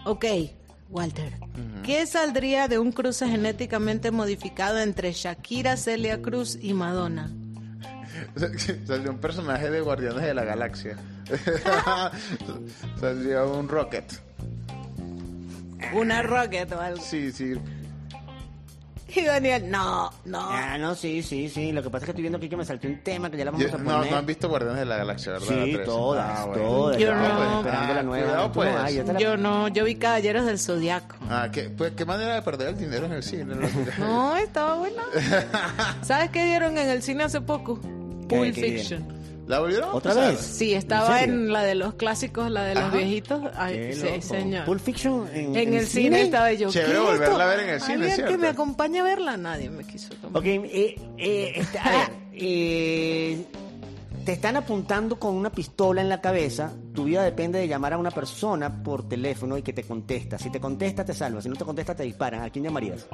[0.06, 0.26] Ok,
[0.90, 1.34] Walter.
[1.84, 7.32] ¿Qué saldría de un cruce genéticamente modificado entre Shakira, Celia Cruz y Madonna?
[8.86, 10.98] Salió un personaje de Guardianes de la Galaxia.
[13.00, 14.06] Saldría un rocket.
[15.94, 17.02] Una rocket o algo.
[17.02, 17.54] Sí, sí.
[19.08, 20.40] Y Daniel, no, no.
[20.50, 21.72] Ah, no, sí, sí, sí.
[21.72, 23.46] Lo que pasa es que estoy viendo aquí que me saltó un tema que ya
[23.46, 24.12] la vamos Yo- a no, poner.
[24.12, 25.48] no han visto Guardianes de la Galaxia, ¿verdad?
[25.48, 25.86] Sí, Tres.
[25.86, 26.64] todas, Ah, bueno.
[26.64, 26.98] todas.
[26.98, 27.58] Yo Estamos no.
[27.60, 28.26] esperando la Ah, nueva.
[28.26, 28.76] cuidado, Tú no, pues.
[28.76, 31.16] ah, ya te la- Yo no, yo vi Caballeros del Zodiaco.
[31.30, 33.46] Ah, ¿qué, pues, ¿qué manera de perder el dinero en el cine?
[33.56, 33.56] No,
[34.00, 35.04] No, estaba buena.
[36.02, 37.80] ¿Sabes qué dieron en el cine hace poco?
[37.82, 39.15] ¿Qué- Pulp qué Fiction.
[39.48, 40.32] ¿La volvieron a ¿Otra pasar?
[40.32, 40.40] vez?
[40.42, 42.98] Sí, estaba en, la de los clásicos, la de los Ajá.
[42.98, 43.42] viejitos.
[43.56, 44.66] Ay, Qué sí, señor.
[44.66, 46.70] Pulp Fiction en, en en el cine estaba yo.
[46.72, 47.42] Chévere ¿qué es volverla esto?
[47.42, 48.32] a ver en el cine, Alguien ¿cierto?
[48.32, 50.60] que me acompañe a verla, nadie me quiso acompañar.
[50.60, 53.46] Ok, eh, eh, este, a ver, eh,
[54.26, 56.72] te están apuntando con una pistola en la cabeza.
[56.96, 60.40] Tu vida depende de llamar a una persona por teléfono y que te contesta.
[60.40, 61.42] Si te contesta, te salva.
[61.44, 62.42] Si no te contesta, te disparan.
[62.42, 63.06] ¿A quién llamarías?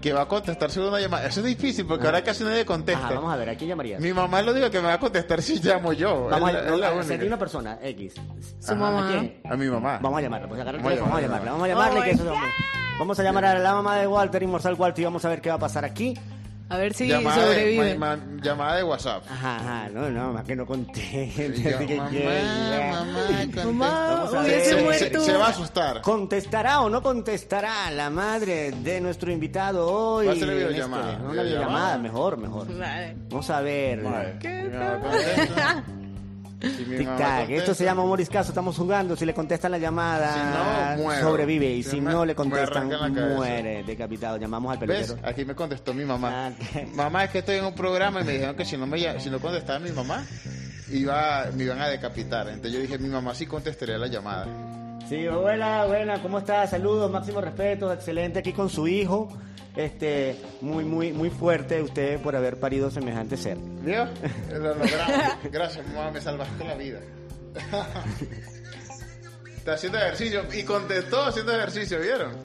[0.00, 1.26] Que va a contestar según una llamada.
[1.26, 3.06] Eso es difícil porque ahora casi nadie contesta.
[3.06, 4.00] Ajá, vamos a ver, ¿a quién llamarías?
[4.00, 6.28] Mi mamá lo digo que me va a contestar si llamo yo.
[6.30, 7.14] Vamos es a, la- es la vamos a- si única.
[7.16, 8.14] aquí una persona, X.
[8.60, 8.74] Su Ajá.
[8.80, 9.08] mamá.
[9.08, 9.40] ¿A quién?
[9.50, 9.98] A mi mamá.
[10.00, 11.50] Vamos a llamarla, pues agarra el Vamos a teléfono, vamos a llamarla.
[11.52, 12.48] vamos a llamarle Oh que eso vamos.
[12.98, 15.48] Vamos a llamar a la mamá de Walter, Inmortal Walter, y vamos a ver qué
[15.50, 16.14] va a pasar aquí.
[16.70, 17.84] A ver si llamada, sobrevive.
[17.84, 19.22] de, ma- ma- llamada de WhatsApp.
[19.30, 20.66] Ajá, ajá, no, no, más que no
[23.50, 25.20] que- mamá, se, muerto.
[25.20, 26.02] se- se va a asustar.
[26.02, 30.26] ¿Contestará o no contestará la madre de nuestro invitado hoy?
[30.26, 31.12] Va a ser en videollamada.
[31.12, 31.98] este- una Videollamada.
[31.98, 32.78] mejor, mejor.
[32.78, 33.16] Vale.
[33.30, 34.02] Vamos a ver.
[34.38, 35.84] ¿Qué Mi mamá contesta.
[36.60, 41.02] Si esto se llama Moris Caso, estamos jugando, si le contestan la llamada, Si no,
[41.04, 41.28] muero.
[41.28, 42.88] sobrevive, y Si si me- no le contestan,
[43.36, 45.06] muere, decapitado, llamamos al ¿Ves?
[45.08, 45.28] peluquero.
[45.28, 46.48] Aquí me contestó mi mamá.
[46.48, 46.52] Ah.
[46.94, 49.30] Mamá, es que estoy en un programa y me dijeron que si no, me, si
[49.30, 50.24] no contestaba mi mamá,
[50.90, 52.48] iba, me iban a decapitar.
[52.48, 54.46] Entonces yo dije, mi mamá sí contestaría la llamada.
[55.08, 56.66] Sí, buena, buena, ¿cómo está?
[56.66, 59.28] Saludos, máximo respeto, excelente aquí con su hijo.
[59.78, 63.56] Este, muy, muy, muy fuerte usted por haber parido semejante ser.
[63.56, 64.08] ¿Vio?
[64.50, 65.38] Lo logramos.
[65.52, 66.98] Gracias, mamá, me salvaste la vida.
[69.56, 72.38] Está haciendo ejercicio y contestó haciendo ejercicio, ¿vieron?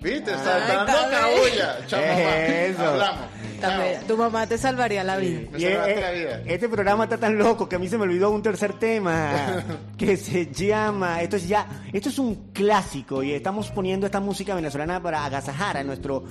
[0.00, 0.30] ¿Viste?
[0.30, 1.20] Saltando está bien.
[1.20, 1.86] cabulla.
[1.86, 2.36] Chao, mamá.
[2.36, 2.82] Eso.
[2.82, 3.24] Hablamos.
[3.60, 4.00] También.
[4.06, 5.40] Tu mamá te salvaría la vida.
[5.50, 6.42] Me Y, salvaste eh, la vida.
[6.46, 9.64] Este programa está tan loco que a mí se me olvidó un tercer tema
[9.98, 14.54] que se llama, esto es ya, esto es un clásico y estamos poniendo esta música
[14.54, 16.24] venezolana para agasajar a nuestro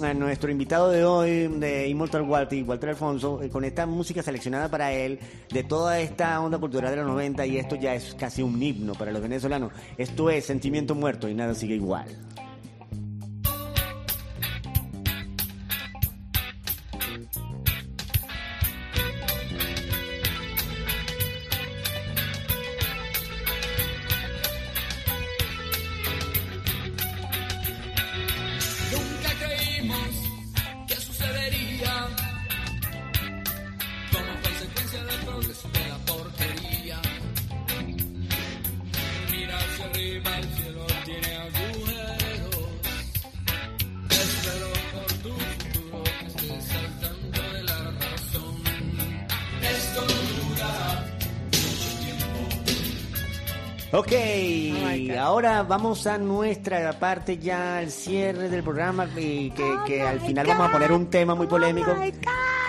[0.00, 4.68] a nuestro invitado de hoy de Immortal Walter, Walter Alfonso, eh, con esta música seleccionada
[4.68, 5.18] para él
[5.50, 8.94] de toda esta onda cultural de los 90 y esto ya es casi un himno
[8.94, 9.72] para los venezolanos.
[9.96, 12.06] Esto es Sentimiento Muerto y nada sigue igual.
[55.68, 60.68] Vamos a nuestra parte ya al cierre del programa y que, que al final vamos
[60.68, 61.94] a poner un tema muy polémico.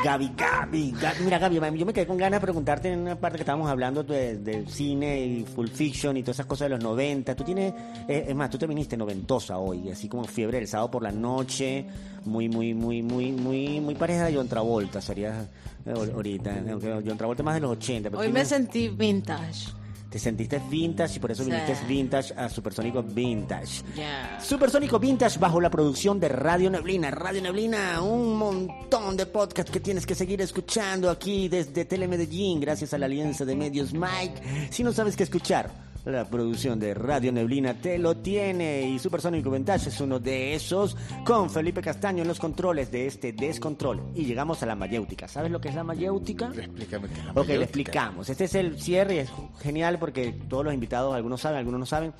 [0.03, 3.37] Gaby, Gaby, Gaby, mira Gaby, yo me quedé con ganas de preguntarte en una parte
[3.37, 6.83] que estábamos hablando de, del cine y full fiction y todas esas cosas de los
[6.83, 7.35] 90.
[7.35, 7.73] Tú tienes,
[8.07, 11.11] eh, es más, tú te viniste noventosa hoy, así como fiebre del sábado por la
[11.11, 11.85] noche,
[12.25, 15.47] muy, muy, muy, muy, muy, muy pareja de John Travolta, sería
[15.85, 18.09] eh, ahorita, aunque John Travolta más de los 80.
[18.09, 19.78] pero Hoy me sentí vintage.
[20.09, 21.51] Te sentiste vintage y por eso Sí.
[21.51, 23.83] viniste vintage a Supersónico Vintage.
[23.95, 24.39] Ya.
[24.43, 27.11] Supersónico Vintage bajo la producción de Radio Neblina.
[27.11, 32.93] Radio Neblina, un montón de podcasts que tienes que seguir escuchando aquí desde Telemedellín, gracias
[32.93, 34.69] a la alianza de medios Mike.
[34.71, 35.69] Si no sabes qué escuchar,
[36.05, 40.95] la producción de Radio Neblina te lo tiene y Supersónico Vintage es uno de esos
[41.25, 44.01] con Felipe Castaño en los controles de este descontrol.
[44.15, 45.27] Y llegamos a la mayéutica.
[45.27, 46.51] ¿Sabes lo que es la mayéutica?
[46.55, 48.29] Explícame qué es la Ok, le explicamos.
[48.29, 49.29] Este es el cierre y es
[49.61, 52.13] genial porque todos los invitados, algunos saben, algunos no saben,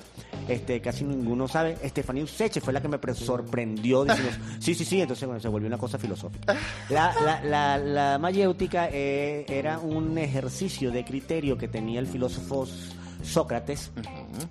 [0.46, 1.76] este, casi ninguno sabe.
[1.82, 5.48] Estefanía Useche fue la que me pre- sorprendió diciendo, sí, sí, sí, entonces bueno, se
[5.48, 6.54] volvió una cosa filosófica.
[6.90, 12.66] La, la, la, la mayéutica eh, era un ejercicio de criterio que tenía el filósofo
[13.22, 13.90] Sócrates,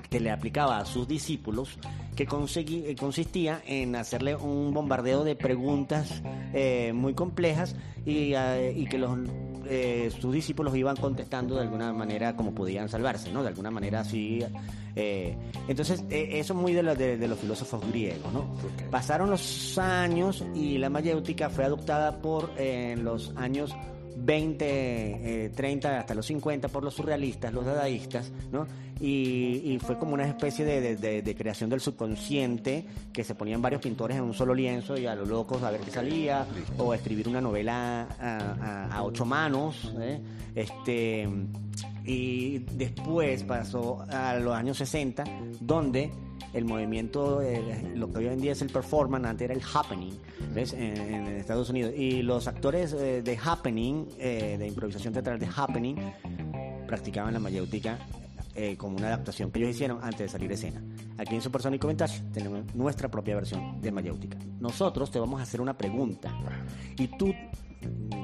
[0.10, 1.78] que le aplicaba a sus discípulos,
[2.16, 6.22] que eh, consistía en hacerle un bombardeo de preguntas
[6.54, 9.18] eh, muy complejas y, eh, y que los
[9.72, 13.44] eh, sus discípulos iban contestando de alguna manera como podían salvarse, ¿no?
[13.44, 14.40] De alguna manera así.
[14.96, 15.36] eh,
[15.68, 18.56] entonces, eh, eso es muy de, lo- de- de los filósofos griegos, ¿no?
[18.90, 23.72] Pasaron los años y la mayéutica fue adoptada por en los años
[24.22, 24.66] 20,
[25.46, 28.68] eh, 30, hasta los 50 por los surrealistas, los dadaístas, ¿no?
[29.02, 33.34] Y, y fue como una especie de, de- de- de creación del subconsciente que se
[33.34, 36.46] ponían varios pintores en un solo lienzo y a los locos a ver qué salía,
[36.78, 40.20] o escribir una novela a, a- a ocho manos, ¿eh?
[40.56, 41.28] Este,
[42.06, 45.24] y después pasó a los años 60,
[45.62, 46.12] donde
[46.54, 50.14] el movimiento, eh, lo que hoy en día es el performance, antes era el happening,
[50.54, 50.74] ¿ves?
[50.74, 51.94] En, Estados Unidos.
[51.96, 55.96] Y los actores eh, de happening, eh, de improvisación teatral de happening,
[56.88, 58.00] practicaban la mayéutica
[58.62, 60.84] eh, como una adaptación que ellos hicieron antes de salir a escena.
[61.18, 64.38] Aquí en Supersónico Vintage tenemos nuestra propia versión de mayéutica.
[64.60, 66.30] Nosotros te vamos a hacer una pregunta
[66.98, 67.34] y tú,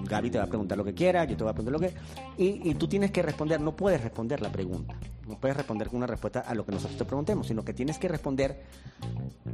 [0.10, 1.96] Gaby te va a preguntar lo que quiera, yo te voy a preguntar lo que...
[2.38, 5.00] Y, y tú tienes que responder, no puedes responder la pregunta.
[5.26, 7.98] No puedes responder con una respuesta a lo que nosotros te preguntemos, sino que tienes
[7.98, 8.62] que responder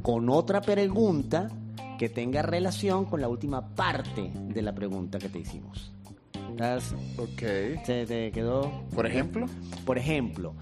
[0.02, 1.48] con otra pregunta
[1.96, 5.92] que tenga relación con la última parte de la pregunta que te hicimos.
[6.52, 7.42] ¿Estás- Ok.
[7.84, 8.70] ¿Se te quedó?
[8.94, 9.46] Por ejemplo.
[9.84, 10.54] Por ejemplo,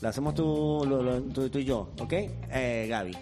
[0.00, 2.12] lo hacemos tú, lo- lo- tú, tú y yo, ¿ok?
[2.12, 3.16] Eh, Gaby.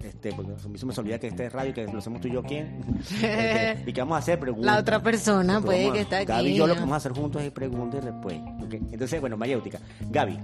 [0.00, 2.28] Este, porque a mí se me olvida que este es radio, que lo hacemos tú
[2.28, 2.80] y yo, ¿quién?
[3.22, 4.66] Este, y que vamos a hacer preguntas.
[4.74, 6.26] La otra persona, Pues puede a- que está aquí.
[6.26, 8.36] Gaby y yo lo que vamos a hacer juntos es preguntas y.
[8.62, 8.74] ¿ok?
[8.92, 9.78] Entonces, bueno, mayéutica.
[10.10, 10.38] Gaby,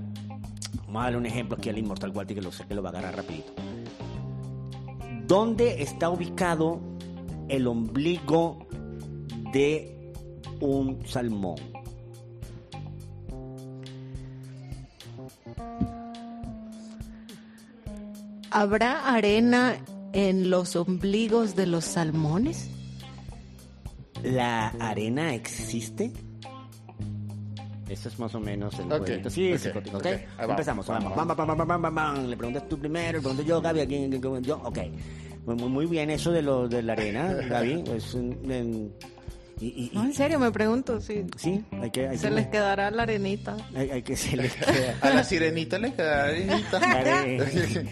[0.87, 2.89] vamos a darle un ejemplo aquí al Inmortal Walti que lo sé que lo va
[2.89, 3.53] a agarrar rapidito.
[5.27, 6.81] ¿Dónde está ubicado
[7.49, 8.67] el ombligo
[9.53, 10.00] de
[10.61, 11.57] un salmón?
[18.51, 19.77] ¿Habrá arena
[20.13, 22.69] en los ombligos de los salmones?
[24.25, 26.13] ¿La arena existe?
[27.89, 29.31] Eso es más o menos el Ok, jueguito.
[29.31, 30.03] Sí, ok, sí, cortico, ¿ok?
[30.07, 30.07] ok.
[30.13, 31.37] Ahí vamos, Empezamos, vamos, vamos.
[31.37, 32.27] Bam, bam, bam, bam.
[32.27, 34.61] Le preguntas tú primero, le pregunto yo, Gaby, ¿a quién, yo?
[34.65, 34.79] Ok.
[35.47, 37.85] Muy, muy- muy bien eso de lo de la arena, Gaby.
[37.95, 38.93] Es un- en-
[39.61, 42.09] y, y- y- No, en serio, me pregunto si sí, hay que...
[42.09, 43.57] Hay se que, les quedará la arenita.
[43.75, 44.97] hay, hay que se les queda...
[45.03, 46.79] A la sirenita le queda arenita.
[46.79, 47.85] Are-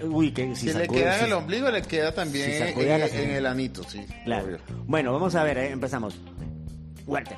[0.10, 2.80] Uy, que si Si le sacude- queda en si- el ombligo, le queda también si
[2.80, 4.00] en, la en el anito, sí.
[4.24, 4.46] Claro.
[4.46, 4.58] obvio.
[4.86, 6.18] Bueno, vamos a ver, eh, empezamos.
[7.06, 7.36] Walter.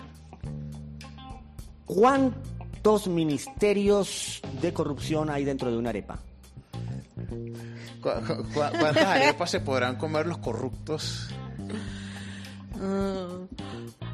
[1.87, 6.18] ¿Cuántos ministerios de corrupción hay dentro de una arepa?
[8.01, 11.29] ¿Cu- cu- cu- ¿Cuántas arepas se podrán comer los corruptos?
[12.83, 13.29] Ah,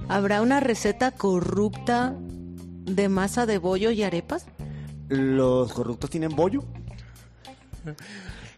[0.09, 4.47] ¿Habrá una receta corrupta de masa de bollo y arepas?
[5.09, 6.63] ¿Los corruptos tienen bollo?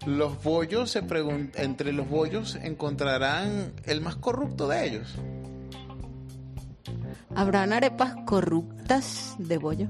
[0.06, 5.14] Los bollos se pregun- entre los bollos encontrarán el más corrupto de ellos.
[7.34, 9.86] ¿Habrán arepas corruptas de bollo?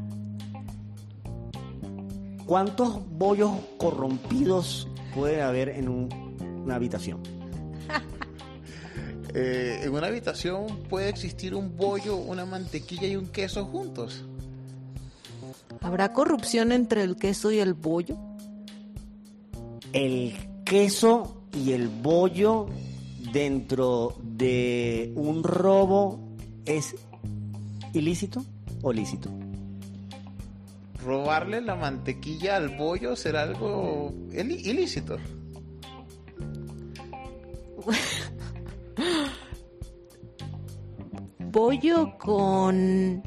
[2.44, 7.20] ¿Cuántos bollos corrompidos puede haber en un- una habitación?
[9.33, 14.25] Eh, en una habitación puede existir un bollo, una mantequilla y un queso juntos.
[15.81, 18.16] ¿Habrá corrupción entre el queso y el bollo?
[19.93, 22.66] El queso y el bollo
[23.33, 26.21] dentro de un robo
[26.64, 26.97] es
[27.93, 28.45] ilícito
[28.83, 29.31] o lícito?
[31.05, 35.19] Robarle la mantequilla al bollo será algo ilícito.
[41.52, 43.24] ¿Bollo con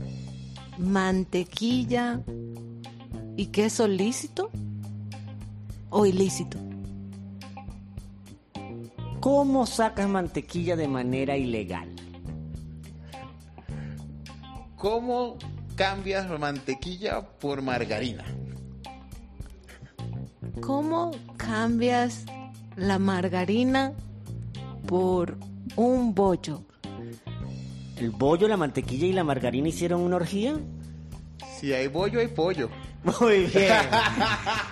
[0.78, 2.22] mantequilla
[3.36, 4.50] y queso lícito
[5.90, 6.58] o ilícito?
[9.20, 11.90] ¿Cómo sacas mantequilla de manera ilegal?
[14.78, 15.38] ¿Cómo
[15.76, 18.24] cambias la mantequilla por margarina?
[20.62, 22.24] ¿Cómo cambias
[22.78, 23.92] la margarina
[24.88, 25.38] por
[25.76, 26.64] un bollo?
[27.98, 30.60] ¿El bollo, la mantequilla y la margarina hicieron una orgía?
[31.60, 32.70] Si hay bollo, hay pollo.
[33.04, 33.74] Muy bien.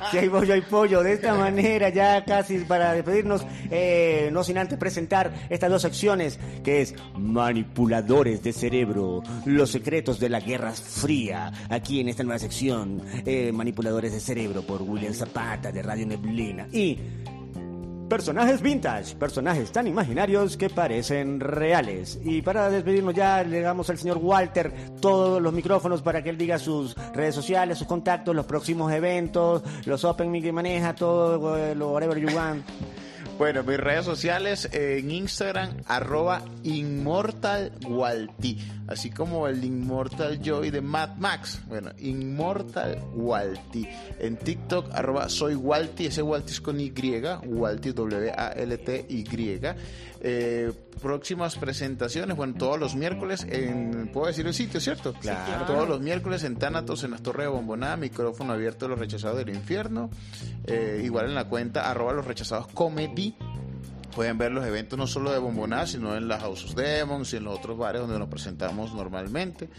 [0.09, 1.03] Si hay bollo, hay pollo.
[1.03, 6.39] De esta manera, ya casi para despedirnos, eh, no sin antes presentar estas dos secciones,
[6.63, 12.39] que es Manipuladores de Cerebro, los secretos de la Guerra Fría, aquí en esta nueva
[12.39, 16.67] sección, eh, Manipuladores de Cerebro por William Zapata de Radio Neblina.
[16.71, 16.97] Y
[18.11, 22.19] Personajes vintage, personajes tan imaginarios que parecen reales.
[22.25, 26.37] Y para despedirnos ya le damos al señor Walter todos los micrófonos para que él
[26.37, 31.55] diga sus redes sociales, sus contactos, los próximos eventos, los open mic que maneja, todo
[31.55, 32.65] eh, lo whatever you want.
[33.37, 40.81] Bueno, mis redes sociales eh, en Instagram, arroba InmortalWalti, así como el Immortal Joy de
[40.81, 41.59] Mad Max.
[41.67, 43.87] Bueno, InmortalWalti.
[44.19, 46.93] En TikTok, arroba soy Walti, ese Walti es con Y,
[47.45, 49.25] Walti, W-A-L-T-Y.
[50.23, 55.13] Eh, próximas presentaciones, bueno, todos los miércoles en, puedo decir el sitio, ¿cierto?
[55.13, 55.65] Claro.
[55.65, 59.39] Todos los miércoles en Tánatos, en las Torres de Bomboná, micrófono abierto de los rechazados
[59.39, 60.11] del infierno.
[60.65, 63.35] Eh, igual en la cuenta, arroba los rechazados comedy.
[64.15, 67.37] Pueden ver los eventos no solo de Bomboná, sino en las House of Demons y
[67.37, 69.69] en los otros bares donde nos presentamos normalmente.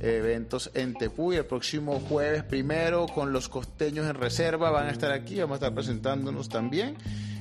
[0.00, 5.12] Eventos en Tepuy el próximo jueves primero con los costeños en reserva van a estar
[5.12, 6.96] aquí, vamos a estar presentándonos también.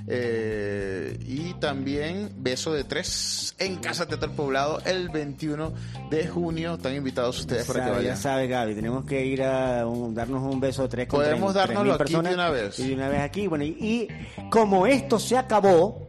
[0.07, 5.73] Eh, y también Beso de Tres en Casa Teatro Poblado el 21
[6.09, 6.73] de junio.
[6.75, 8.17] Están invitados ustedes para que Sabe, ya vayan.
[8.17, 11.67] sabe, Gaby, tenemos que ir a un- darnos un beso de tres con Podemos tres-
[11.67, 12.79] dárnoslo tres aquí de una vez.
[12.79, 13.47] Y de una vez aquí.
[13.47, 14.07] Bueno, y, y
[14.49, 16.07] como esto se acabó,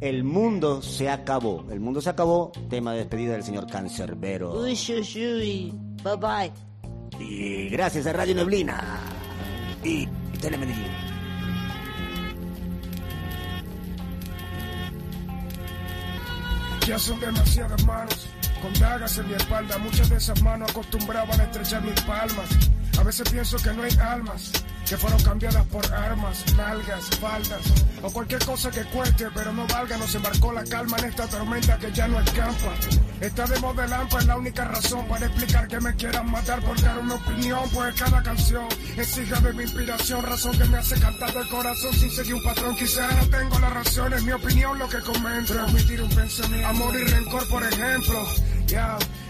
[0.00, 1.64] el mundo se acabó.
[1.70, 2.52] El mundo se acabó.
[2.68, 4.60] Tema de despedida del señor Cancerbero.
[4.60, 5.74] Uy, uy, uy.
[6.02, 6.52] Bye bye.
[7.24, 8.98] Y gracias a Radio Neblina
[9.84, 10.06] y
[10.40, 11.09] Telemedellín.
[16.90, 18.26] Ya son demasiadas manos,
[18.60, 19.78] con dagas en mi espalda.
[19.78, 22.48] Muchas de esas manos acostumbraban a estrechar mis palmas.
[22.98, 24.50] A veces pienso que no hay almas,
[24.90, 27.60] que fueron cambiadas por armas, nalgas, faldas,
[28.02, 29.96] o cualquier cosa que cueste, pero no valga.
[29.96, 32.74] Nos embarcó la calma en esta tormenta que ya no escampa.
[33.20, 37.14] Está de es la única razón para explicar que me quieran matar por dar una
[37.14, 37.60] opinión.
[37.72, 42.10] Pues cada canción es de mi inspiración, razón que me hace cantar del corazón sin
[42.10, 42.74] seguir un patrón.
[42.74, 45.54] Quizá no tengo la razón, es mi opinión lo que comento.
[45.54, 48.26] Transmitir un pensamiento, amor y rencor, por ejemplo.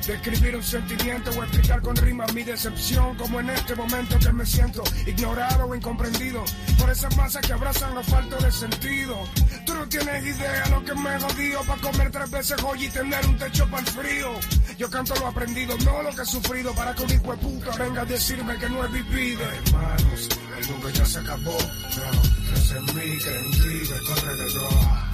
[0.06, 4.44] Describir un sentimiento o explicar con rima mi decepción, como en este momento que me
[4.44, 6.44] siento ignorado o incomprendido
[6.78, 9.16] por esas masas que abrazan lo falto de sentido.
[9.64, 13.24] Tú no tienes idea lo que me jodido para comer tres veces hoy y tener
[13.24, 14.30] un techo para el frío.
[14.76, 18.02] Yo canto lo aprendido, no lo que he sufrido, para que un hijo de venga
[18.02, 19.40] a decirme que no he vivido.
[19.42, 21.56] Hermanos, el mundo ya se acabó.
[21.56, 25.09] No, en mí, cree en ti, de tu.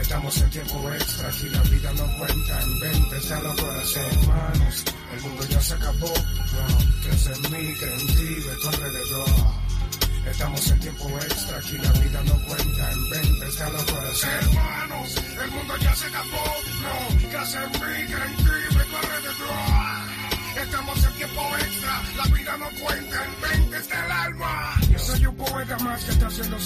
[0.00, 4.84] Estamos en tiempo extra, aquí la vida no cuenta en 20, ya lo corazón, hermanos.
[5.14, 9.28] El mundo ya se acabó, no, crees en mí, cree en ti, de tu alrededor.
[10.30, 14.30] Estamos en tiempo extra, aquí la vida no cuenta en 20, ya lo corazón.
[14.30, 16.44] Hermanos, el mundo ya se acabó,
[16.82, 20.16] no, crees en mí, cree en ti, de tu alrededor.
[20.62, 24.74] Estamos en tiempo extra, la vida no cuenta en 20 está el alma.
[24.90, 26.56] Yo soy un poeta más que está siendo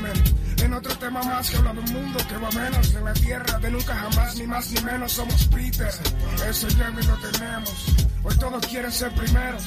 [0.00, 0.34] menos.
[0.62, 3.58] En otro tema más que habla de un mundo que va menos en la tierra
[3.58, 5.90] de nunca jamás, ni más ni menos somos Peter.
[6.48, 7.86] Ese Jeremy lo tenemos.
[8.22, 9.64] Hoy todos quieren ser primeros.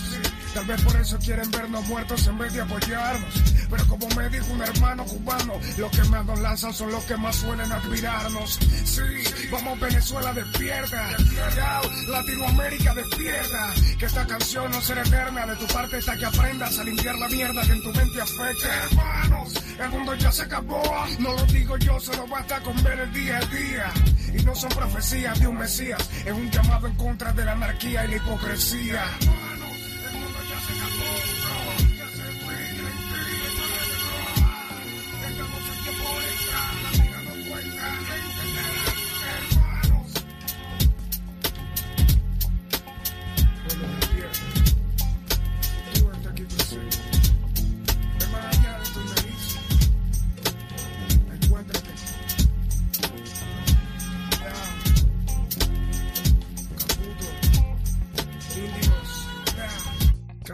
[0.53, 3.54] Tal vez por eso quieren vernos muertos en vez de apoyarnos.
[3.69, 7.17] Pero como me dijo un hermano cubano, los que más nos lanzan son los que
[7.17, 8.59] más suelen admirarnos.
[8.83, 9.01] Sí,
[9.51, 11.09] vamos Venezuela despierta.
[11.55, 13.73] Ya, Latinoamérica despierta.
[13.97, 15.45] Que esta canción no será eterna.
[15.45, 18.83] De tu parte está que aprendas a limpiar la mierda que en tu mente afecta.
[18.85, 20.83] Hermanos, el mundo ya se acabó.
[21.19, 23.93] No lo digo yo, solo basta con ver el día a día.
[24.33, 26.09] Y no son profecías de un mesías.
[26.25, 29.03] Es un llamado en contra de la anarquía y la hipocresía.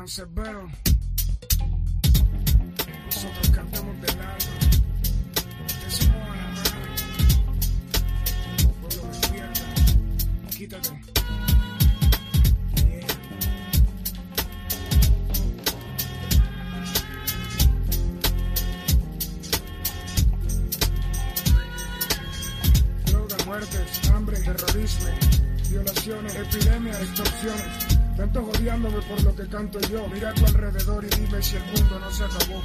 [0.02, 0.68] Cancerbero.
[3.06, 4.36] Nosotros cantamos del alma.
[5.86, 6.82] Decimos a la madre.
[8.82, 9.62] Pueblo despierta.
[10.58, 10.90] Quítate.
[23.46, 25.10] Muertes, hambre, terrorismo,
[25.70, 27.81] violaciones, epidemias, extorsiones.
[28.34, 30.08] Tanto odiándome por lo que canto yo.
[30.08, 32.64] Mira a tu alrededor y dime si el mundo no se acabó.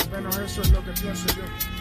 [0.00, 1.73] Al menos eso es lo que pienso yo.